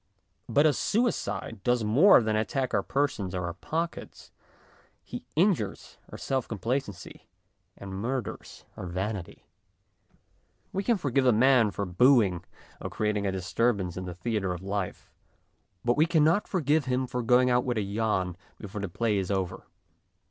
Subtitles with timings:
[0.49, 4.31] But a suicide does more than attack our persons or our pockets;
[5.03, 7.27] he injures our self complacency
[7.77, 9.45] and murders our vanity.
[10.73, 12.43] We can forgive a man for boo ing
[12.81, 15.11] or creating a disturbance in the theatre of life,
[15.85, 19.29] but we cannot forgive him for going out with a yawn before the play is
[19.29, 19.67] over.